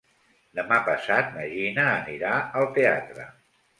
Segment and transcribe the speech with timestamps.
[0.59, 3.29] Demà passat na Gina anirà al teatre.